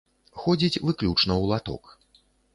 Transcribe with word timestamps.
Ходзіць 0.43 0.81
выключна 0.87 1.33
ў 1.41 1.43
латок. 1.53 1.83